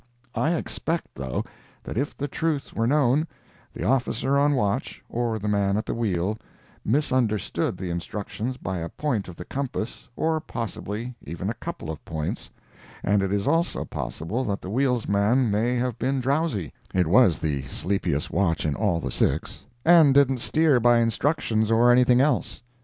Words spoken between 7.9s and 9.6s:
instructions by a point of the